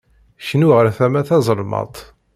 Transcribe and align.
Knu 0.47 0.69
ɣer 0.75 0.87
tama 0.97 1.21
tazelmaḍt. 1.27 1.97